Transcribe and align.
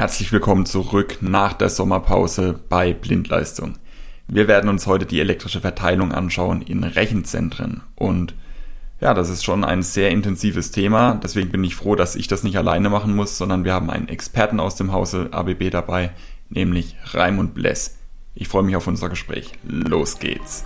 Herzlich 0.00 0.32
willkommen 0.32 0.64
zurück 0.64 1.18
nach 1.20 1.52
der 1.52 1.68
Sommerpause 1.68 2.58
bei 2.70 2.94
Blindleistung. 2.94 3.74
Wir 4.28 4.48
werden 4.48 4.70
uns 4.70 4.86
heute 4.86 5.04
die 5.04 5.20
elektrische 5.20 5.60
Verteilung 5.60 6.10
anschauen 6.12 6.62
in 6.62 6.84
Rechenzentren 6.84 7.82
und 7.96 8.34
ja, 9.02 9.12
das 9.12 9.28
ist 9.28 9.44
schon 9.44 9.62
ein 9.62 9.82
sehr 9.82 10.08
intensives 10.08 10.70
Thema, 10.70 11.20
deswegen 11.22 11.50
bin 11.50 11.62
ich 11.64 11.74
froh, 11.74 11.96
dass 11.96 12.16
ich 12.16 12.28
das 12.28 12.44
nicht 12.44 12.56
alleine 12.56 12.88
machen 12.88 13.14
muss, 13.14 13.36
sondern 13.36 13.64
wir 13.64 13.74
haben 13.74 13.90
einen 13.90 14.08
Experten 14.08 14.58
aus 14.58 14.74
dem 14.74 14.90
Hause 14.90 15.28
ABB 15.32 15.68
dabei, 15.70 16.12
nämlich 16.48 16.96
Raimund 17.12 17.52
Bless. 17.52 17.98
Ich 18.34 18.48
freue 18.48 18.62
mich 18.62 18.76
auf 18.76 18.86
unser 18.86 19.10
Gespräch. 19.10 19.52
Los 19.64 20.18
geht's. 20.18 20.64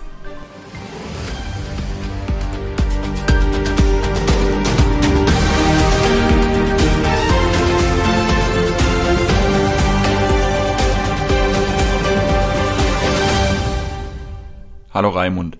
Hallo 14.95 15.09
Raimund. 15.09 15.57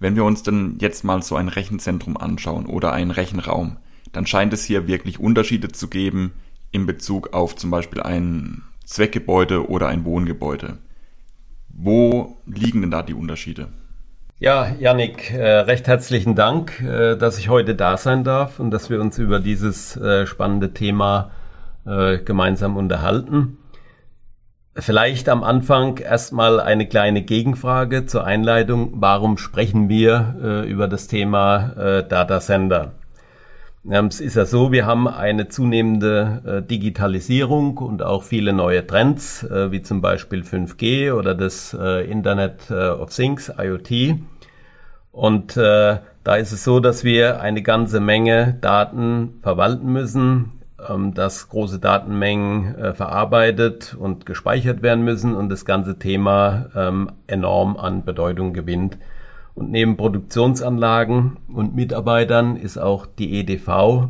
Wenn 0.00 0.16
wir 0.16 0.24
uns 0.24 0.42
denn 0.42 0.78
jetzt 0.80 1.04
mal 1.04 1.22
so 1.22 1.36
ein 1.36 1.46
Rechenzentrum 1.46 2.16
anschauen 2.16 2.66
oder 2.66 2.92
einen 2.92 3.12
Rechenraum, 3.12 3.76
dann 4.10 4.26
scheint 4.26 4.52
es 4.52 4.64
hier 4.64 4.88
wirklich 4.88 5.20
Unterschiede 5.20 5.68
zu 5.68 5.86
geben 5.86 6.32
in 6.72 6.84
Bezug 6.84 7.34
auf 7.34 7.54
zum 7.54 7.70
Beispiel 7.70 8.02
ein 8.02 8.62
Zweckgebäude 8.84 9.70
oder 9.70 9.86
ein 9.86 10.04
Wohngebäude. 10.04 10.78
Wo 11.68 12.36
liegen 12.46 12.80
denn 12.80 12.90
da 12.90 13.02
die 13.02 13.14
Unterschiede? 13.14 13.68
Ja, 14.40 14.74
Yannick, 14.80 15.30
äh, 15.30 15.58
recht 15.60 15.86
herzlichen 15.86 16.34
Dank, 16.34 16.80
äh, 16.80 17.14
dass 17.14 17.38
ich 17.38 17.48
heute 17.48 17.76
da 17.76 17.96
sein 17.96 18.24
darf 18.24 18.58
und 18.58 18.72
dass 18.72 18.90
wir 18.90 19.00
uns 19.00 19.18
über 19.18 19.38
dieses 19.38 19.96
äh, 19.96 20.26
spannende 20.26 20.74
Thema 20.74 21.30
gemeinsam 21.86 22.78
unterhalten. 22.78 23.58
Vielleicht 24.76 25.28
am 25.28 25.44
Anfang 25.44 25.98
erstmal 25.98 26.58
eine 26.58 26.88
kleine 26.88 27.22
Gegenfrage 27.22 28.06
zur 28.06 28.24
Einleitung. 28.24 28.94
Warum 28.96 29.38
sprechen 29.38 29.88
wir 29.88 30.34
äh, 30.42 30.68
über 30.68 30.88
das 30.88 31.06
Thema 31.06 31.74
äh, 31.76 32.08
Datacenter? 32.08 32.92
Ähm, 33.88 34.06
es 34.06 34.20
ist 34.20 34.34
ja 34.34 34.46
so, 34.46 34.72
wir 34.72 34.84
haben 34.84 35.06
eine 35.06 35.46
zunehmende 35.48 36.42
äh, 36.44 36.68
Digitalisierung 36.68 37.78
und 37.78 38.02
auch 38.02 38.24
viele 38.24 38.52
neue 38.52 38.84
Trends, 38.84 39.44
äh, 39.44 39.70
wie 39.70 39.82
zum 39.82 40.00
Beispiel 40.00 40.42
5G 40.42 41.12
oder 41.12 41.36
das 41.36 41.76
äh, 41.78 42.10
Internet 42.10 42.68
äh, 42.68 42.88
of 42.88 43.14
Things, 43.14 43.52
IoT. 43.56 44.18
Und 45.12 45.56
da 45.56 46.00
ist 46.36 46.50
es 46.50 46.64
so, 46.64 46.80
dass 46.80 47.04
wir 47.04 47.40
eine 47.40 47.62
ganze 47.62 48.00
Menge 48.00 48.58
Daten 48.60 49.38
verwalten 49.42 49.92
müssen, 49.92 50.63
ähm, 50.88 51.14
dass 51.14 51.48
große 51.48 51.78
Datenmengen 51.78 52.74
äh, 52.74 52.94
verarbeitet 52.94 53.96
und 53.98 54.26
gespeichert 54.26 54.82
werden 54.82 55.04
müssen 55.04 55.34
und 55.34 55.48
das 55.48 55.64
ganze 55.64 55.98
Thema 55.98 56.66
ähm, 56.74 57.12
enorm 57.26 57.76
an 57.76 58.04
Bedeutung 58.04 58.52
gewinnt. 58.52 58.98
Und 59.54 59.70
neben 59.70 59.96
Produktionsanlagen 59.96 61.36
und 61.48 61.74
Mitarbeitern 61.74 62.56
ist 62.56 62.76
auch 62.76 63.06
die 63.06 63.38
EDV 63.38 64.08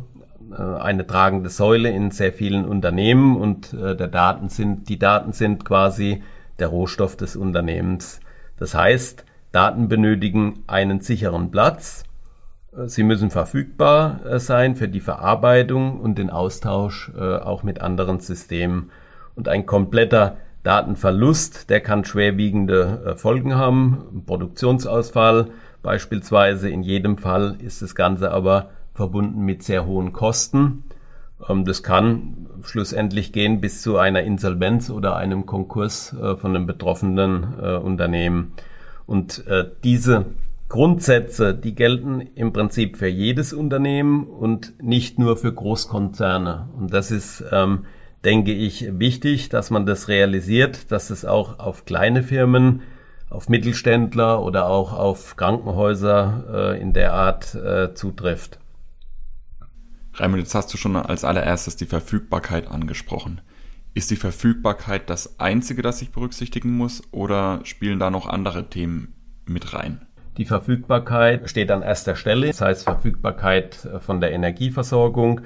äh, 0.51 0.61
eine 0.79 1.05
tragende 1.05 1.49
Säule 1.49 1.89
in 1.89 2.11
sehr 2.11 2.33
vielen 2.33 2.65
Unternehmen 2.65 3.37
und 3.37 3.73
äh, 3.73 3.95
der 3.95 4.07
Daten 4.07 4.49
sind, 4.49 4.89
die 4.89 4.99
Daten 4.99 5.33
sind 5.33 5.65
quasi 5.65 6.23
der 6.59 6.67
Rohstoff 6.67 7.15
des 7.15 7.35
Unternehmens. 7.35 8.19
Das 8.57 8.73
heißt, 8.73 9.25
Daten 9.51 9.87
benötigen 9.87 10.63
einen 10.67 11.01
sicheren 11.01 11.51
Platz 11.51 12.03
Sie 12.87 13.03
müssen 13.03 13.29
verfügbar 13.29 14.19
äh, 14.25 14.39
sein 14.39 14.75
für 14.75 14.89
die 14.89 14.99
Verarbeitung 14.99 15.99
und 16.01 16.17
den 16.17 16.29
Austausch 16.29 17.11
äh, 17.17 17.37
auch 17.37 17.63
mit 17.63 17.79
anderen 17.79 18.19
Systemen. 18.19 18.91
Und 19.33 19.47
ein 19.47 19.65
kompletter 19.65 20.37
Datenverlust, 20.63 21.69
der 21.69 21.79
kann 21.79 22.03
schwerwiegende 22.03 23.03
äh, 23.05 23.15
Folgen 23.15 23.55
haben, 23.55 24.23
Produktionsausfall 24.25 25.51
beispielsweise. 25.83 26.69
In 26.69 26.83
jedem 26.83 27.17
Fall 27.17 27.55
ist 27.59 27.81
das 27.81 27.95
Ganze 27.95 28.31
aber 28.31 28.71
verbunden 28.93 29.45
mit 29.45 29.63
sehr 29.63 29.85
hohen 29.85 30.11
Kosten. 30.11 30.83
Ähm, 31.47 31.63
das 31.63 31.81
kann 31.81 32.47
schlussendlich 32.61 33.31
gehen 33.31 33.61
bis 33.61 33.81
zu 33.83 33.97
einer 33.97 34.23
Insolvenz 34.23 34.89
oder 34.89 35.15
einem 35.15 35.45
Konkurs 35.45 36.15
von 36.17 36.55
einem 36.55 36.65
betroffenen 36.65 37.43
Unternehmen. 37.53 38.53
Und 39.05 39.43
diese 39.83 40.25
Grundsätze, 40.67 41.53
die 41.53 41.75
gelten 41.75 42.21
im 42.21 42.51
Prinzip 42.51 42.97
für 42.97 43.07
jedes 43.07 43.53
Unternehmen 43.53 44.25
und 44.25 44.81
nicht 44.81 45.19
nur 45.19 45.37
für 45.37 45.53
Großkonzerne. 45.53 46.69
Und 46.77 46.91
das 46.93 47.11
ist, 47.11 47.43
ähm, 47.51 47.85
denke 48.23 48.51
ich, 48.51 48.87
wichtig, 48.99 49.49
dass 49.49 49.69
man 49.69 49.85
das 49.85 50.07
realisiert, 50.07 50.91
dass 50.91 51.11
es 51.11 51.23
auch 51.23 51.59
auf 51.59 51.85
kleine 51.85 52.23
Firmen, 52.23 52.81
auf 53.29 53.47
Mittelständler 53.49 54.41
oder 54.41 54.67
auch 54.67 54.93
auf 54.93 55.35
Krankenhäuser 55.35 56.73
äh, 56.73 56.81
in 56.81 56.93
der 56.93 57.13
Art 57.13 57.53
äh, 57.55 57.93
zutrifft. 57.93 58.59
Raimund, 60.13 60.41
jetzt 60.41 60.55
hast 60.55 60.73
du 60.73 60.77
schon 60.77 60.95
als 60.95 61.25
allererstes 61.25 61.75
die 61.75 61.85
Verfügbarkeit 61.85 62.67
angesprochen. 62.67 63.41
Ist 63.93 64.11
die 64.11 64.15
Verfügbarkeit 64.15 65.09
das 65.09 65.39
Einzige, 65.39 65.81
das 65.81 66.01
ich 66.01 66.11
berücksichtigen 66.11 66.71
muss, 66.71 67.03
oder 67.11 67.61
spielen 67.63 67.99
da 67.99 68.09
noch 68.09 68.27
andere 68.27 68.69
Themen 68.69 69.13
mit 69.45 69.73
rein? 69.73 70.04
Die 70.37 70.45
Verfügbarkeit 70.45 71.49
steht 71.49 71.71
an 71.71 71.81
erster 71.81 72.15
Stelle, 72.15 72.47
das 72.47 72.61
heißt 72.61 72.83
Verfügbarkeit 72.83 73.85
äh, 73.85 73.99
von 73.99 74.19
der 74.19 74.33
Energieversorgung, 74.33 75.41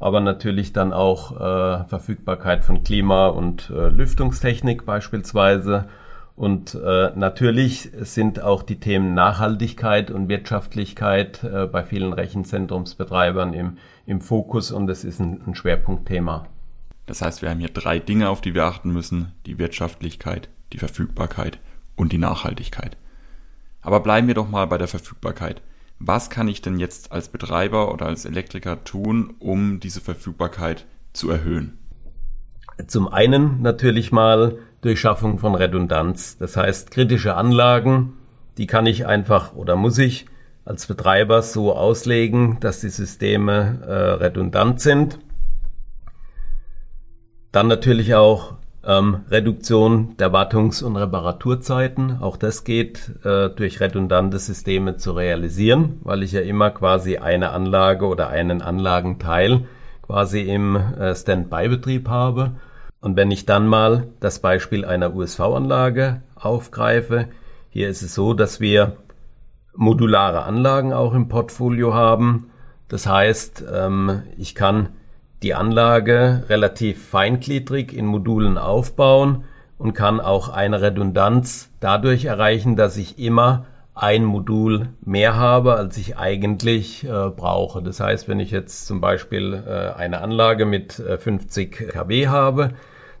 aber 0.00 0.20
natürlich 0.20 0.72
dann 0.72 0.92
auch 0.92 1.32
äh, 1.32 1.84
Verfügbarkeit 1.88 2.64
von 2.64 2.84
Klima- 2.84 3.28
und 3.28 3.70
äh, 3.70 3.88
Lüftungstechnik 3.88 4.84
beispielsweise. 4.84 5.86
Und 6.36 6.74
äh, 6.74 7.12
natürlich 7.14 7.90
sind 8.00 8.42
auch 8.42 8.64
die 8.64 8.80
Themen 8.80 9.14
Nachhaltigkeit 9.14 10.10
und 10.10 10.28
Wirtschaftlichkeit 10.28 11.44
äh, 11.44 11.66
bei 11.66 11.84
vielen 11.84 12.12
Rechenzentrumsbetreibern 12.12 13.54
im, 13.54 13.78
im 14.04 14.20
Fokus 14.20 14.72
und 14.72 14.90
es 14.90 15.04
ist 15.04 15.20
ein, 15.20 15.40
ein 15.46 15.54
Schwerpunktthema. 15.54 16.46
Das 17.06 17.22
heißt, 17.22 17.40
wir 17.40 17.50
haben 17.50 17.60
hier 17.60 17.68
drei 17.68 17.98
Dinge, 17.98 18.28
auf 18.30 18.40
die 18.40 18.54
wir 18.54 18.64
achten 18.64 18.90
müssen. 18.90 19.32
Die 19.46 19.58
Wirtschaftlichkeit, 19.58 20.48
die 20.72 20.78
Verfügbarkeit 20.78 21.60
und 21.94 22.12
die 22.12 22.18
Nachhaltigkeit. 22.18 22.96
Aber 23.84 24.00
bleiben 24.00 24.26
wir 24.26 24.34
doch 24.34 24.48
mal 24.48 24.66
bei 24.66 24.78
der 24.78 24.88
Verfügbarkeit. 24.88 25.62
Was 25.98 26.30
kann 26.30 26.48
ich 26.48 26.62
denn 26.62 26.78
jetzt 26.78 27.12
als 27.12 27.28
Betreiber 27.28 27.92
oder 27.92 28.06
als 28.06 28.24
Elektriker 28.24 28.82
tun, 28.82 29.34
um 29.38 29.78
diese 29.78 30.00
Verfügbarkeit 30.00 30.86
zu 31.12 31.30
erhöhen? 31.30 31.78
Zum 32.88 33.06
einen 33.06 33.62
natürlich 33.62 34.10
mal 34.10 34.58
durch 34.80 34.98
Schaffung 35.00 35.38
von 35.38 35.54
Redundanz. 35.54 36.38
Das 36.38 36.56
heißt, 36.56 36.90
kritische 36.90 37.36
Anlagen, 37.36 38.14
die 38.58 38.66
kann 38.66 38.86
ich 38.86 39.06
einfach 39.06 39.54
oder 39.54 39.76
muss 39.76 39.98
ich 39.98 40.26
als 40.64 40.86
Betreiber 40.86 41.42
so 41.42 41.74
auslegen, 41.74 42.58
dass 42.60 42.80
die 42.80 42.88
Systeme 42.88 43.82
äh, 43.86 43.92
redundant 43.92 44.80
sind. 44.80 45.18
Dann 47.52 47.68
natürlich 47.68 48.14
auch 48.14 48.54
ähm, 48.86 49.20
Reduktion 49.30 50.16
der 50.18 50.32
Wartungs- 50.32 50.82
und 50.82 50.96
Reparaturzeiten, 50.96 52.18
auch 52.20 52.36
das 52.36 52.64
geht 52.64 53.10
äh, 53.24 53.50
durch 53.50 53.80
redundante 53.80 54.38
Systeme 54.38 54.96
zu 54.96 55.12
realisieren, 55.12 56.00
weil 56.02 56.22
ich 56.22 56.32
ja 56.32 56.40
immer 56.40 56.70
quasi 56.70 57.18
eine 57.18 57.50
Anlage 57.50 58.06
oder 58.06 58.28
einen 58.28 58.62
Anlagenteil 58.62 59.66
quasi 60.02 60.42
im 60.42 60.76
äh, 60.76 61.14
Standby-Betrieb 61.14 62.08
habe. 62.08 62.52
Und 63.00 63.16
wenn 63.16 63.30
ich 63.30 63.46
dann 63.46 63.66
mal 63.66 64.08
das 64.20 64.38
Beispiel 64.38 64.84
einer 64.84 65.14
USV-Anlage 65.14 66.22
aufgreife, 66.36 67.28
hier 67.70 67.88
ist 67.88 68.02
es 68.02 68.14
so, 68.14 68.34
dass 68.34 68.60
wir 68.60 68.96
modulare 69.74 70.44
Anlagen 70.44 70.92
auch 70.92 71.14
im 71.14 71.28
Portfolio 71.28 71.94
haben. 71.94 72.50
Das 72.88 73.06
heißt, 73.06 73.64
ähm, 73.72 74.22
ich 74.38 74.54
kann 74.54 74.90
die 75.44 75.54
Anlage 75.54 76.44
relativ 76.48 77.06
feingliedrig 77.06 77.92
in 77.92 78.06
Modulen 78.06 78.56
aufbauen 78.56 79.44
und 79.76 79.92
kann 79.92 80.18
auch 80.18 80.48
eine 80.48 80.80
Redundanz 80.80 81.70
dadurch 81.80 82.24
erreichen, 82.24 82.76
dass 82.76 82.96
ich 82.96 83.18
immer 83.18 83.66
ein 83.94 84.24
Modul 84.24 84.88
mehr 85.04 85.36
habe, 85.36 85.74
als 85.74 85.98
ich 85.98 86.16
eigentlich 86.16 87.04
äh, 87.04 87.28
brauche. 87.28 87.82
Das 87.82 88.00
heißt, 88.00 88.26
wenn 88.26 88.40
ich 88.40 88.50
jetzt 88.50 88.86
zum 88.86 89.02
Beispiel 89.02 89.62
äh, 89.66 89.96
eine 89.96 90.22
Anlage 90.22 90.64
mit 90.64 90.98
äh, 90.98 91.18
50 91.18 91.90
kW 91.92 92.28
habe, 92.28 92.70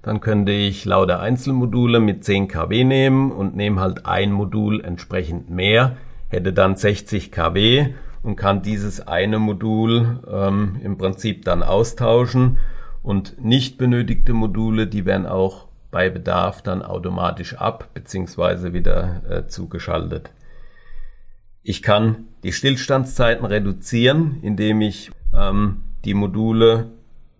dann 0.00 0.20
könnte 0.20 0.52
ich 0.52 0.86
lauter 0.86 1.20
Einzelmodule 1.20 2.00
mit 2.00 2.24
10 2.24 2.48
kW 2.48 2.84
nehmen 2.84 3.32
und 3.32 3.54
nehme 3.54 3.82
halt 3.82 4.06
ein 4.06 4.32
Modul 4.32 4.82
entsprechend 4.82 5.50
mehr, 5.50 5.96
hätte 6.28 6.54
dann 6.54 6.76
60 6.76 7.30
kW 7.30 7.90
und 8.24 8.36
kann 8.36 8.62
dieses 8.62 9.06
eine 9.06 9.38
Modul 9.38 10.20
ähm, 10.28 10.80
im 10.82 10.98
Prinzip 10.98 11.44
dann 11.44 11.62
austauschen 11.62 12.56
und 13.02 13.44
nicht 13.44 13.76
benötigte 13.76 14.32
Module, 14.32 14.86
die 14.86 15.04
werden 15.04 15.26
auch 15.26 15.68
bei 15.90 16.08
Bedarf 16.08 16.62
dann 16.62 16.82
automatisch 16.82 17.54
ab 17.54 17.90
bzw. 17.92 18.72
wieder 18.72 19.22
äh, 19.28 19.46
zugeschaltet. 19.46 20.32
Ich 21.62 21.82
kann 21.82 22.26
die 22.42 22.52
Stillstandszeiten 22.52 23.44
reduzieren, 23.44 24.38
indem 24.42 24.80
ich 24.80 25.10
ähm, 25.34 25.82
die 26.04 26.14
Module 26.14 26.90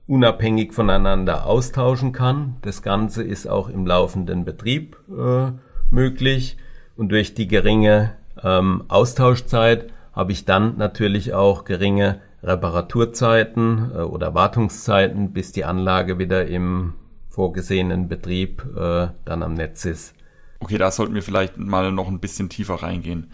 unabhängig 0.07 0.75
voneinander 0.75 1.47
austauschen 1.47 2.13
kann. 2.13 2.57
Das 2.61 2.83
Ganze 2.83 3.23
ist 3.23 3.47
auch 3.47 3.71
im 3.71 3.87
laufenden 3.87 4.45
Betrieb 4.45 4.99
äh, 5.09 5.51
möglich 5.91 6.59
und 6.95 7.09
durch 7.09 7.35
die 7.35 7.49
geringe 7.49 8.13
ähm, 8.43 8.85
Austauschzeit 8.89 9.87
habe 10.15 10.33
ich 10.33 10.45
dann 10.45 10.77
natürlich 10.77 11.35
auch 11.35 11.65
geringe 11.65 12.21
Reparaturzeiten 12.43 13.93
äh, 13.95 13.99
oder 13.99 14.35
Wartungszeiten, 14.35 15.33
bis 15.33 15.53
die 15.53 15.65
Anlage 15.65 16.19
wieder 16.19 16.47
im 16.47 16.95
vorgesehenen 17.29 18.09
Betrieb 18.09 18.65
äh, 18.77 19.09
dann 19.25 19.43
am 19.43 19.55
Netz 19.55 19.85
ist. 19.85 20.15
Okay, 20.61 20.79
da 20.79 20.91
sollten 20.91 21.15
wir 21.15 21.23
vielleicht 21.23 21.59
mal 21.59 21.91
noch 21.91 22.09
ein 22.09 22.21
bisschen 22.21 22.49
tiefer 22.49 22.75
reingehen. 22.75 23.33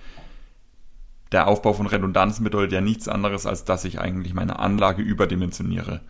Der 1.32 1.46
Aufbau 1.46 1.74
von 1.74 1.86
Redundanzen 1.86 2.42
bedeutet 2.42 2.72
ja 2.72 2.80
nichts 2.80 3.06
anderes, 3.06 3.46
als 3.46 3.64
dass 3.64 3.84
ich 3.84 4.00
eigentlich 4.00 4.34
meine 4.34 4.58
Anlage 4.58 5.02
überdimensioniere. 5.02 6.00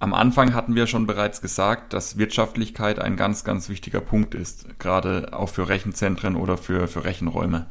Am 0.00 0.14
Anfang 0.14 0.52
hatten 0.52 0.74
wir 0.74 0.88
schon 0.88 1.06
bereits 1.06 1.40
gesagt, 1.40 1.92
dass 1.92 2.18
Wirtschaftlichkeit 2.18 2.98
ein 2.98 3.16
ganz, 3.16 3.44
ganz 3.44 3.68
wichtiger 3.68 4.00
Punkt 4.00 4.34
ist, 4.34 4.80
gerade 4.80 5.32
auch 5.32 5.48
für 5.48 5.68
Rechenzentren 5.68 6.34
oder 6.34 6.56
für, 6.56 6.88
für 6.88 7.04
Rechenräume. 7.04 7.66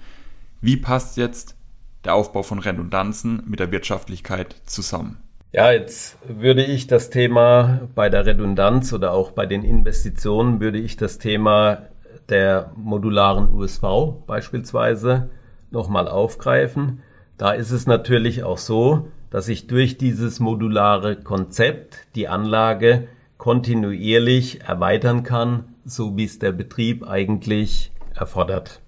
Wie 0.61 0.77
passt 0.77 1.17
jetzt 1.17 1.57
der 2.05 2.15
Aufbau 2.15 2.43
von 2.43 2.59
Redundanzen 2.59 3.43
mit 3.47 3.59
der 3.59 3.71
Wirtschaftlichkeit 3.71 4.55
zusammen? 4.65 5.17
Ja, 5.53 5.71
jetzt 5.71 6.17
würde 6.27 6.63
ich 6.63 6.87
das 6.87 7.09
Thema 7.09 7.81
bei 7.93 8.09
der 8.09 8.25
Redundanz 8.25 8.93
oder 8.93 9.11
auch 9.11 9.31
bei 9.31 9.45
den 9.45 9.63
Investitionen 9.63 10.61
würde 10.61 10.77
ich 10.77 10.95
das 10.95 11.17
Thema 11.17 11.89
der 12.29 12.71
modularen 12.77 13.53
USV 13.53 13.83
beispielsweise 14.25 15.29
nochmal 15.69 16.07
aufgreifen. 16.07 17.01
Da 17.37 17.51
ist 17.51 17.71
es 17.71 17.85
natürlich 17.85 18.43
auch 18.43 18.57
so, 18.57 19.09
dass 19.29 19.49
ich 19.49 19.67
durch 19.67 19.97
dieses 19.97 20.39
modulare 20.39 21.17
Konzept 21.17 21.97
die 22.15 22.27
Anlage 22.27 23.07
kontinuierlich 23.37 24.61
erweitern 24.61 25.23
kann, 25.23 25.65
so 25.83 26.15
wie 26.15 26.25
es 26.25 26.39
der 26.39 26.51
Betrieb 26.51 27.07
eigentlich 27.07 27.91
erfordert. 28.13 28.81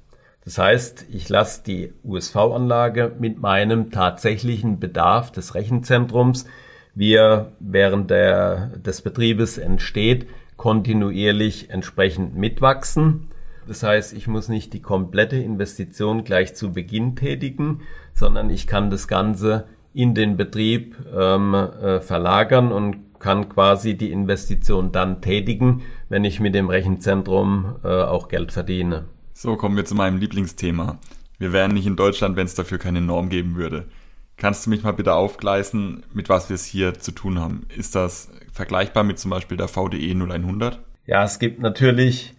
Das 0.45 0.57
heißt, 0.57 1.05
ich 1.09 1.29
lasse 1.29 1.63
die 1.63 1.93
USV-Anlage 2.03 3.13
mit 3.17 3.41
meinem 3.41 3.91
tatsächlichen 3.91 4.79
Bedarf 4.79 5.31
des 5.31 5.55
Rechenzentrums, 5.55 6.45
wie 6.95 7.13
er 7.13 7.53
während 7.59 8.09
der, 8.09 8.67
des 8.77 9.01
Betriebes 9.01 9.57
entsteht, 9.57 10.27
kontinuierlich 10.57 11.69
entsprechend 11.69 12.35
mitwachsen. 12.35 13.29
Das 13.67 13.83
heißt, 13.83 14.13
ich 14.13 14.27
muss 14.27 14.49
nicht 14.49 14.73
die 14.73 14.81
komplette 14.81 15.37
Investition 15.37 16.25
gleich 16.25 16.53
zu 16.55 16.73
Beginn 16.73 17.15
tätigen, 17.15 17.81
sondern 18.13 18.49
ich 18.49 18.67
kann 18.67 18.89
das 18.89 19.07
Ganze 19.07 19.65
in 19.93 20.13
den 20.13 20.35
Betrieb 20.37 20.97
ähm, 21.15 21.53
äh, 21.53 22.01
verlagern 22.01 22.71
und 22.71 23.19
kann 23.19 23.47
quasi 23.47 23.95
die 23.95 24.11
Investition 24.11 24.91
dann 24.91 25.21
tätigen, 25.21 25.83
wenn 26.09 26.25
ich 26.25 26.41
mit 26.41 26.53
dem 26.53 26.69
Rechenzentrum 26.69 27.77
äh, 27.83 27.87
auch 27.87 28.27
Geld 28.27 28.51
verdiene. 28.51 29.05
So 29.33 29.55
kommen 29.55 29.75
wir 29.75 29.85
zu 29.85 29.95
meinem 29.95 30.17
Lieblingsthema. 30.17 30.99
Wir 31.39 31.51
wären 31.51 31.73
nicht 31.73 31.87
in 31.87 31.95
Deutschland, 31.95 32.35
wenn 32.35 32.45
es 32.45 32.55
dafür 32.55 32.77
keine 32.77 33.01
Norm 33.01 33.29
geben 33.29 33.55
würde. 33.55 33.87
Kannst 34.37 34.65
du 34.65 34.69
mich 34.69 34.83
mal 34.83 34.93
bitte 34.93 35.13
aufgleisen, 35.13 36.03
mit 36.13 36.29
was 36.29 36.49
wir 36.49 36.55
es 36.55 36.65
hier 36.65 36.99
zu 36.99 37.11
tun 37.11 37.39
haben? 37.39 37.65
Ist 37.75 37.95
das 37.95 38.31
vergleichbar 38.51 39.03
mit 39.03 39.19
zum 39.19 39.31
Beispiel 39.31 39.57
der 39.57 39.67
VDE 39.67 40.11
0100? 40.11 40.79
Ja, 41.05 41.23
es 41.23 41.39
gibt 41.39 41.59
natürlich 41.59 42.33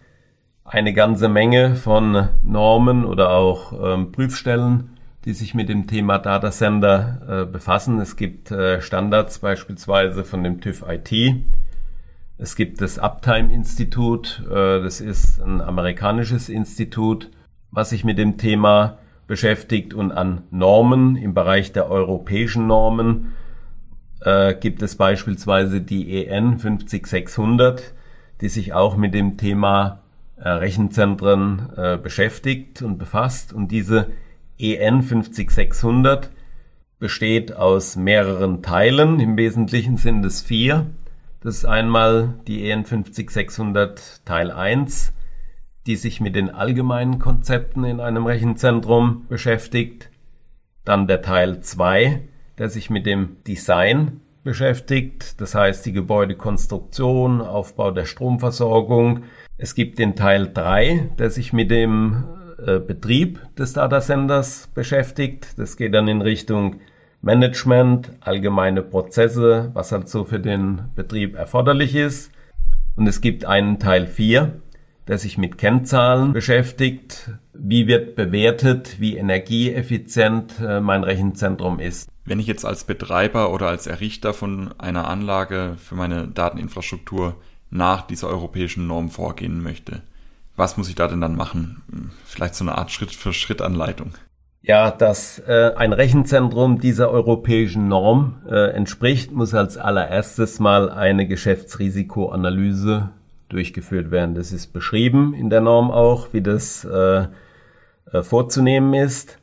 eine 0.65 0.93
ganze 0.93 1.29
Menge 1.29 1.77
von 1.77 2.29
Normen 2.43 3.05
oder 3.05 3.31
auch 3.31 3.73
ähm, 3.73 4.13
Prüfstellen, 4.13 4.97
die 5.25 5.35
sich 5.35 5.55
mit 5.55 5.69
dem 5.69 5.87
Thema 5.87 6.19
Datacenter 6.19 7.43
äh, 7.43 7.45
befassen. 7.51 8.01
Es 8.01 8.17
gibt 8.17 8.51
äh, 8.51 8.81
Standards 8.81 9.41
beispielsweise 9.41 10.25
von 10.25 10.43
dem 10.43 10.61
TÜV 10.61 10.85
IT. 10.89 11.11
Es 12.37 12.57
gibt 12.57 12.81
das 12.81 12.99
Uptime-Institut, 12.99 14.43
äh, 14.51 14.83
das 14.83 15.01
ist 15.01 15.41
ein 15.41 15.61
amerikanisches 15.61 16.49
Institut, 16.49 17.31
was 17.71 17.91
sich 17.91 18.05
mit 18.05 18.19
dem 18.19 18.39
Thema 18.39 18.99
beschäftigt 19.29 19.95
und 19.95 20.11
an 20.11 20.43
Normen 20.51 21.17
im 21.17 21.33
Bereich 21.33 21.73
der 21.73 21.89
europäischen 21.89 22.67
Normen 22.67 23.33
äh, 24.21 24.55
gibt 24.55 24.83
es 24.83 24.97
beispielsweise 24.97 25.81
die 25.81 26.27
EN 26.27 26.59
50600, 26.59 27.95
die 28.41 28.49
sich 28.49 28.73
auch 28.73 28.97
mit 28.97 29.15
dem 29.15 29.37
Thema 29.37 30.01
äh, 30.37 30.49
Rechenzentren 30.49 32.01
beschäftigt 32.03 32.83
und 32.83 32.99
befasst 32.99 33.53
und 33.53 33.69
diese 33.69 34.09
EN 34.59 35.03
50600 35.03 36.31
besteht 36.99 37.55
aus 37.55 37.97
mehreren 37.97 38.63
Teilen. 38.63 39.21
Im 39.21 39.37
Wesentlichen 39.37 39.97
sind 39.97 40.25
es 40.25 40.43
vier. 40.43 40.87
Das 41.45 41.57
ist 41.57 41.67
einmal 41.67 42.37
die 42.47 42.71
EN 42.71 42.87
50600 42.87 44.25
Teil 44.25 44.51
1, 44.51 45.13
die 45.87 45.97
sich 45.97 46.23
mit 46.23 46.37
den 46.37 46.49
allgemeinen 46.49 47.19
Konzepten 47.19 47.85
in 47.85 48.01
einem 48.01 48.25
Rechenzentrum 48.25 49.27
beschäftigt. 49.29 50.09
Dann 50.87 51.07
der 51.07 51.21
Teil 51.21 51.61
2, 51.61 52.23
der 52.57 52.71
sich 52.71 52.89
mit 52.89 53.05
dem 53.05 53.37
Design 53.47 54.23
beschäftigt, 54.43 55.39
das 55.39 55.55
heißt 55.55 55.85
die 55.85 55.93
Gebäudekonstruktion, 55.93 57.43
Aufbau 57.43 57.91
der 57.91 58.07
Stromversorgung. 58.07 59.25
Es 59.59 59.75
gibt 59.75 59.99
den 59.99 60.17
Teil 60.17 60.51
3, 60.51 61.11
der 61.19 61.29
sich 61.29 61.53
mit 61.53 61.71
dem 61.71 62.25
äh, 62.67 62.79
Betrieb 62.79 63.41
des 63.57 63.75
Datacenters 63.75 64.71
beschäftigt. 64.75 65.59
Das 65.59 65.77
geht 65.77 65.93
dann 65.93 66.09
in 66.09 66.23
Richtung 66.23 66.81
Management, 67.25 68.11
allgemeine 68.21 68.83
Prozesse, 68.83 69.71
was 69.73 69.93
halt 69.93 70.09
so 70.09 70.25
für 70.25 70.39
den 70.39 70.83
Betrieb 70.95 71.35
erforderlich 71.35 71.95
ist. 71.95 72.31
Und 72.97 73.07
es 73.07 73.21
gibt 73.21 73.45
einen 73.45 73.79
Teil 73.79 74.07
4, 74.07 74.61
der 75.09 75.19
sich 75.19 75.39
mit 75.39 75.59
Kennzahlen 75.59 76.33
beschäftigt. 76.33 77.31
Wie 77.53 77.87
wird 77.87 78.15
bewertet, 78.15 79.01
wie 79.01 79.17
energieeffizient 79.17 80.61
äh, 80.61 80.81
mein 80.81 81.03
Rechenzentrum 81.03 81.81
ist? 81.81 82.09
Wenn 82.25 82.41
ich 82.41 82.47
jetzt 82.47 82.65
als 82.65 82.85
Betreiber 82.85 83.53
oder 83.53 83.69
als 83.69 83.87
Errichter 83.87 84.35
von 84.35 84.73
einer 84.79 85.09
Anlage 85.09 85.77
für 85.79 85.95
meine 85.95 86.29
Dateninfrastruktur 86.29 87.37
nach 87.71 88.03
dieser 88.03 88.29
europäischen 88.29 88.87
Norm 88.87 89.11
vorgehen 89.11 89.63
möchte, 89.63 90.03
was 90.57 90.77
muss 90.77 90.89
ich 90.89 90.95
da 90.95 91.09
denn 91.09 91.21
dann 91.21 91.37
machen? 91.37 92.11
Vielleicht 92.25 92.55
so 92.55 92.65
eine 92.65 92.79
Art 92.79 92.93
Schritt-für-Schritt-Anleitung. 92.93 94.13
Ja, 94.67 94.91
dass 94.91 95.41
äh, 95.41 95.73
ein 95.77 95.93
Rechenzentrum 95.93 96.81
dieser 96.81 97.11
europäischen 97.11 97.89
Norm 97.89 98.37
äh, 98.49 98.71
entspricht, 98.71 99.31
muss 99.31 99.53
als 99.53 99.77
allererstes 99.77 100.59
mal 100.59 100.89
eine 100.89 101.29
Geschäftsrisikoanalyse 101.29 103.11
durchgeführt 103.51 104.11
werden. 104.11 104.35
Das 104.35 104.53
ist 104.53 104.73
beschrieben 104.73 105.35
in 105.35 105.51
der 105.51 105.61
Norm 105.61 105.91
auch, 105.91 106.33
wie 106.33 106.41
das 106.41 106.83
äh, 106.83 107.27
äh, 108.11 108.23
vorzunehmen 108.23 108.95
ist. 108.95 109.39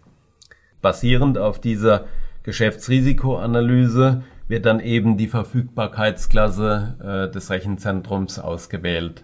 Basierend 0.81 1.37
auf 1.37 1.61
dieser 1.61 2.05
Geschäftsrisikoanalyse 2.41 4.23
wird 4.47 4.65
dann 4.65 4.79
eben 4.79 5.17
die 5.17 5.27
Verfügbarkeitsklasse 5.27 7.27
äh, 7.29 7.31
des 7.31 7.51
Rechenzentrums 7.51 8.39
ausgewählt. 8.39 9.23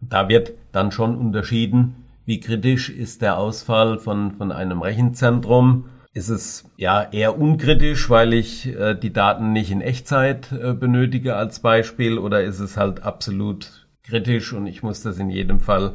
Da 0.00 0.28
wird 0.28 0.54
dann 0.72 0.90
schon 0.90 1.16
unterschieden, 1.16 2.05
wie 2.26 2.40
kritisch 2.40 2.90
ist 2.90 3.22
der 3.22 3.38
Ausfall 3.38 3.98
von, 3.98 4.32
von 4.32 4.52
einem 4.52 4.82
Rechenzentrum. 4.82 5.86
Ist 6.12 6.28
es 6.28 6.64
ja 6.76 7.02
eher 7.02 7.38
unkritisch, 7.38 8.10
weil 8.10 8.34
ich 8.34 8.66
äh, 8.66 8.94
die 8.94 9.12
Daten 9.12 9.52
nicht 9.52 9.70
in 9.70 9.80
Echtzeit 9.80 10.50
äh, 10.52 10.72
benötige 10.72 11.36
als 11.36 11.60
Beispiel, 11.60 12.18
oder 12.18 12.42
ist 12.42 12.58
es 12.58 12.76
halt 12.76 13.02
absolut 13.02 13.86
kritisch 14.02 14.52
und 14.52 14.66
ich 14.66 14.82
muss 14.82 15.02
das 15.02 15.18
in 15.18 15.30
jedem 15.30 15.60
Fall 15.60 15.92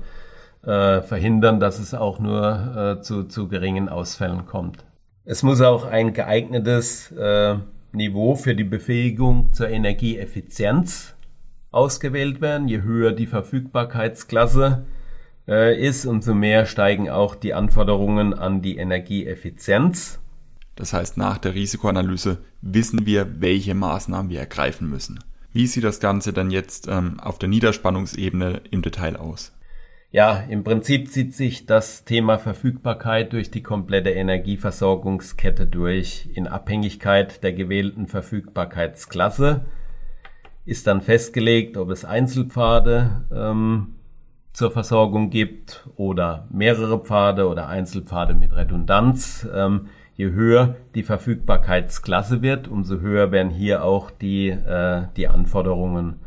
äh, 0.63 1.01
verhindern, 1.01 1.59
dass 1.59 1.79
es 1.79 1.93
auch 1.93 2.19
nur 2.19 2.97
äh, 2.99 3.01
zu, 3.01 3.23
zu 3.23 3.47
geringen 3.47 3.89
Ausfällen 3.89 4.45
kommt. 4.45 4.85
Es 5.25 5.43
muss 5.43 5.61
auch 5.61 5.85
ein 5.85 6.13
geeignetes 6.13 7.11
äh, 7.11 7.55
Niveau 7.91 8.35
für 8.35 8.55
die 8.55 8.63
Befähigung 8.63 9.53
zur 9.53 9.69
Energieeffizienz 9.69 11.15
ausgewählt 11.71 12.41
werden. 12.41 12.67
Je 12.67 12.83
höher 12.83 13.11
die 13.11 13.27
Verfügbarkeitsklasse 13.27 14.85
äh, 15.51 15.77
ist, 15.77 16.05
umso 16.05 16.33
mehr 16.33 16.65
steigen 16.65 17.09
auch 17.09 17.35
die 17.35 17.53
Anforderungen 17.53 18.33
an 18.33 18.61
die 18.61 18.77
Energieeffizienz. 18.77 20.19
Das 20.75 20.93
heißt, 20.93 21.17
nach 21.17 21.37
der 21.37 21.53
Risikoanalyse 21.53 22.37
wissen 22.61 23.05
wir, 23.05 23.41
welche 23.41 23.75
Maßnahmen 23.75 24.31
wir 24.31 24.39
ergreifen 24.39 24.89
müssen. 24.89 25.19
Wie 25.51 25.67
sieht 25.67 25.83
das 25.83 25.99
Ganze 25.99 26.31
dann 26.31 26.49
jetzt 26.49 26.87
ähm, 26.87 27.19
auf 27.19 27.37
der 27.37 27.49
Niederspannungsebene 27.49 28.61
im 28.71 28.81
Detail 28.81 29.17
aus? 29.17 29.51
Ja, 30.13 30.43
im 30.49 30.63
Prinzip 30.63 31.11
zieht 31.11 31.35
sich 31.35 31.65
das 31.65 32.05
Thema 32.05 32.37
Verfügbarkeit 32.37 33.31
durch 33.33 33.51
die 33.51 33.63
komplette 33.63 34.11
Energieversorgungskette 34.11 35.67
durch. 35.67 36.29
In 36.33 36.47
Abhängigkeit 36.47 37.43
der 37.43 37.53
gewählten 37.53 38.07
Verfügbarkeitsklasse 38.07 39.65
ist 40.65 40.87
dann 40.87 41.01
festgelegt, 41.01 41.77
ob 41.77 41.89
es 41.89 42.05
Einzelpfade 42.05 43.25
ähm, 43.33 43.95
zur 44.53 44.71
Versorgung 44.71 45.29
gibt 45.29 45.87
oder 45.95 46.47
mehrere 46.51 46.99
Pfade 46.99 47.47
oder 47.47 47.67
Einzelpfade 47.67 48.33
mit 48.33 48.53
Redundanz. 48.53 49.47
Ähm, 49.53 49.87
Je 50.21 50.33
höher 50.33 50.75
die 50.93 51.01
Verfügbarkeitsklasse 51.01 52.43
wird, 52.43 52.67
umso 52.67 52.99
höher 52.99 53.31
werden 53.31 53.49
hier 53.49 53.83
auch 53.83 54.11
die, 54.11 54.49
äh, 54.49 55.07
die 55.17 55.27
Anforderungen. 55.27 56.19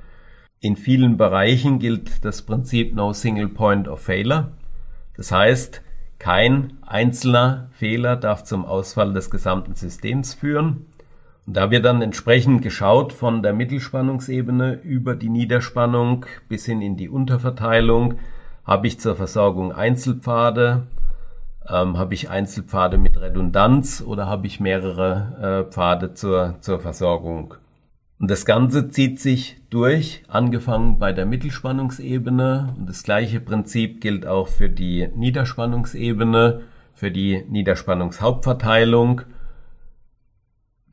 In 0.59 0.75
vielen 0.75 1.17
Bereichen 1.17 1.79
gilt 1.79 2.25
das 2.25 2.43
Prinzip 2.43 2.93
No 2.95 3.13
Single 3.13 3.51
Point 3.51 3.87
of 3.87 4.01
Failure. 4.01 4.53
Das 5.17 5.31
heißt, 5.31 5.81
kein 6.19 6.79
einzelner 6.83 7.69
Fehler 7.71 8.17
darf 8.17 8.43
zum 8.43 8.65
Ausfall 8.65 9.13
des 9.13 9.31
gesamten 9.31 9.77
Systems 9.77 10.35
führen. 10.35 10.87
Da 11.47 11.71
wird 11.71 11.85
dann 11.85 12.01
entsprechend 12.01 12.63
geschaut 12.63 13.13
von 13.13 13.43
der 13.43 13.53
Mittelspannungsebene 13.53 14.81
über 14.83 15.15
die 15.15 15.29
Niederspannung 15.29 16.25
bis 16.49 16.65
hin 16.65 16.81
in 16.81 16.97
die 16.97 17.11
Unterverteilung. 17.11 18.15
Habe 18.65 18.87
ich 18.87 18.99
zur 18.99 19.15
Versorgung 19.15 19.71
Einzelpfade? 19.71 20.87
Ähm, 21.69 21.99
habe 21.99 22.15
ich 22.15 22.31
Einzelpfade 22.31 22.97
mit 22.97 23.21
Redundanz 23.21 24.03
oder 24.07 24.27
habe 24.27 24.47
ich 24.47 24.59
mehrere 24.59 25.67
äh, 25.69 25.71
Pfade 25.71 26.15
zur, 26.15 26.57
zur 26.61 26.81
Versorgung? 26.81 27.55
Und 28.19 28.31
das 28.31 28.47
Ganze 28.47 28.89
zieht 28.89 29.21
sich 29.21 29.61
durch, 29.69 30.23
angefangen 30.29 30.99
bei 30.99 31.13
der 31.13 31.27
Mittelspannungsebene. 31.27 32.75
Und 32.79 32.89
das 32.89 33.03
gleiche 33.03 33.41
Prinzip 33.41 34.01
gilt 34.01 34.27
auch 34.27 34.49
für 34.49 34.71
die 34.71 35.09
Niederspannungsebene, 35.15 36.63
für 36.95 37.11
die 37.11 37.45
Niederspannungshauptverteilung 37.51 39.23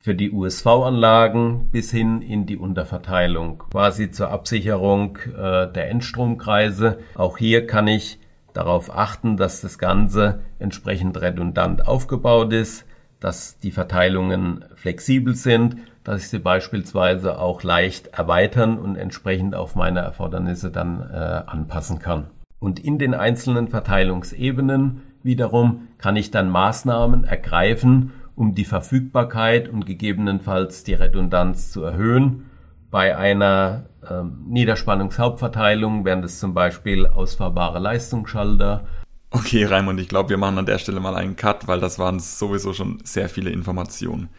für 0.02 0.16
die 0.16 0.32
USV-Anlagen 0.32 1.70
bis 1.72 1.92
hin 1.92 2.22
in 2.22 2.48
die 2.48 2.58
Unterverteilung, 2.58 3.64
quasi 3.72 4.12
zur 4.12 4.32
Absicherung 4.32 5.18
äh, 5.38 5.72
der 5.72 5.90
Endstromkreise. 5.90 6.98
Auch 7.16 7.38
hier 7.38 7.68
kann 7.68 7.88
ich 7.88 8.20
darauf 8.54 8.96
achten, 8.96 9.38
dass 9.38 9.62
das 9.62 9.78
Ganze 9.78 10.42
entsprechend 10.58 11.22
redundant 11.22 11.88
aufgebaut 11.88 12.52
ist, 12.52 12.86
dass 13.20 13.60
die 13.60 13.72
Verteilungen 13.72 14.66
flexibel 14.76 15.36
sind, 15.36 15.78
dass 16.04 16.24
ich 16.24 16.30
sie 16.30 16.40
beispielsweise 16.40 17.40
auch 17.40 17.62
leicht 17.62 18.08
erweitern 18.08 18.80
und 18.80 18.96
entsprechend 18.96 19.54
auf 19.54 19.76
meine 19.76 20.00
Erfordernisse 20.00 20.72
dann 20.72 21.00
äh, 21.02 21.44
anpassen 21.46 22.00
kann. 22.00 22.26
Und 22.60 22.80
in 22.80 22.98
den 22.98 23.14
einzelnen 23.14 23.68
Verteilungsebenen 23.68 25.02
wiederum 25.22 25.88
kann 26.00 26.16
ich 26.16 26.32
dann 26.32 26.50
Maßnahmen 26.50 27.24
ergreifen, 27.24 28.12
um 28.36 28.56
die 28.56 28.66
Verfügbarkeit 28.66 29.70
und 29.70 29.86
gegebenenfalls 29.86 30.84
die 30.84 30.94
Redundanz 30.94 31.72
zu 31.72 31.84
erhöhen. 31.84 32.50
Bei 32.90 33.18
einer 33.18 33.86
ähm, 34.10 34.46
Niederspannungshauptverteilung 34.48 36.06
wären 36.06 36.22
das 36.22 36.40
zum 36.40 36.54
Beispiel 36.54 37.08
ausfahrbare 37.08 37.80
Leistungsschalter. 37.80 38.86
Okay, 39.30 39.64
Raimund, 39.64 40.00
ich 40.00 40.10
glaube, 40.10 40.30
wir 40.30 40.38
machen 40.38 40.58
an 40.58 40.66
der 40.66 40.78
Stelle 40.78 41.00
mal 41.00 41.16
einen 41.16 41.38
Cut, 41.38 41.68
weil 41.68 41.80
das 41.80 42.00
waren 42.00 42.20
sowieso 42.20 42.74
schon 42.74 43.00
sehr 43.04 43.30
viele 43.30 43.50
Informationen. 43.50 44.30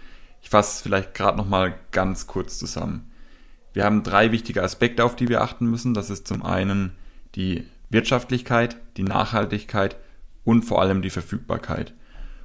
Ich 0.43 0.51
fasse 0.51 0.77
es 0.77 0.83
vielleicht 0.83 1.15
gerade 1.15 1.39
noch 1.39 1.49
mal 1.49 1.75
ganz 1.93 2.27
kurz 2.27 2.59
zusammen. 2.59 3.11
Wir 3.73 3.85
haben 3.85 4.03
drei 4.03 4.33
wichtige 4.33 4.63
Aspekte, 4.63 5.05
auf 5.05 5.17
die 5.17 5.29
wir 5.29 5.41
achten 5.41 5.67
müssen. 5.67 5.95
Das 5.95 6.11
ist 6.11 6.27
zum 6.29 6.45
einen 6.45 6.93
die 7.35 7.65
Wirtschaftlichkeit, 7.89 8.77
die 8.97 9.03
Nachhaltigkeit 9.03 9.97
und 10.45 10.65
vor 10.65 10.83
allem 10.83 11.01
die 11.01 11.11
Verfügbarkeit. 11.11 11.95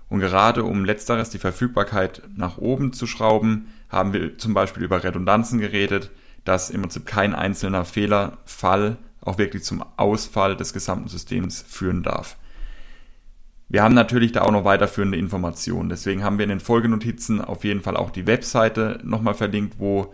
Und 0.09 0.19
gerade 0.19 0.63
um 0.63 0.85
letzteres, 0.85 1.29
die 1.29 1.39
Verfügbarkeit 1.39 2.21
nach 2.35 2.57
oben 2.57 2.93
zu 2.93 3.07
schrauben, 3.07 3.67
haben 3.89 4.13
wir 4.13 4.37
zum 4.37 4.53
Beispiel 4.53 4.83
über 4.83 5.03
Redundanzen 5.03 5.59
geredet, 5.59 6.11
dass 6.45 6.69
im 6.69 6.81
Prinzip 6.81 7.05
kein 7.05 7.35
einzelner 7.35 7.83
Fehlerfall 7.83 8.97
auch 9.21 9.37
wirklich 9.37 9.63
zum 9.63 9.83
Ausfall 9.97 10.55
des 10.55 10.71
gesamten 10.71 11.09
Systems 11.09 11.61
führen 11.67 12.03
darf. 12.03 12.37
Wir 13.69 13.83
haben 13.83 13.95
natürlich 13.95 14.31
da 14.31 14.43
auch 14.43 14.51
noch 14.51 14.63
weiterführende 14.63 15.17
Informationen. 15.17 15.89
Deswegen 15.89 16.23
haben 16.23 16.37
wir 16.37 16.43
in 16.43 16.49
den 16.49 16.61
Folgenotizen 16.61 17.41
auf 17.41 17.65
jeden 17.65 17.81
Fall 17.81 17.97
auch 17.97 18.11
die 18.11 18.25
Webseite 18.25 18.99
nochmal 19.03 19.33
verlinkt, 19.33 19.77
wo 19.77 20.13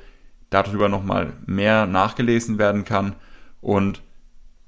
darüber 0.49 0.89
nochmal 0.89 1.33
mehr 1.45 1.85
nachgelesen 1.85 2.57
werden 2.57 2.83
kann. 2.83 3.15
Und 3.61 4.01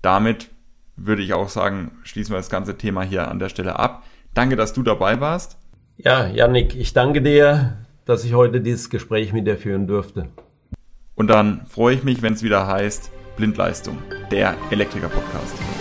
damit 0.03 0.51
würde 0.95 1.23
ich 1.23 1.33
auch 1.33 1.49
sagen, 1.49 1.91
schließen 2.03 2.33
wir 2.33 2.37
das 2.37 2.49
ganze 2.49 2.77
Thema 2.77 3.01
hier 3.01 3.27
an 3.29 3.39
der 3.39 3.49
Stelle 3.49 3.79
ab. 3.79 4.03
Danke, 4.35 4.57
dass 4.57 4.73
du 4.73 4.83
dabei 4.83 5.19
warst. 5.21 5.57
Ja, 5.97 6.27
Yannick, 6.27 6.75
ich 6.75 6.93
danke 6.93 7.21
dir, 7.21 7.77
dass 8.03 8.25
ich 8.25 8.33
heute 8.33 8.59
dieses 8.61 8.89
Gespräch 8.89 9.31
mit 9.33 9.47
dir 9.47 9.57
führen 9.57 9.87
durfte. 9.87 10.27
Und 11.15 11.27
dann 11.27 11.65
freue 11.67 11.95
ich 11.95 12.03
mich, 12.03 12.21
wenn 12.21 12.33
es 12.33 12.43
wieder 12.43 12.67
heißt 12.67 13.11
Blindleistung, 13.37 13.97
der 14.31 14.55
Elektriker-Podcast. 14.71 15.74